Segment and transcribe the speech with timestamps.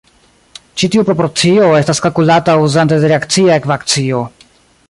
[0.81, 4.25] Ĉi tiu proporcio estas kalkulata uzante de reakcia ekvacio.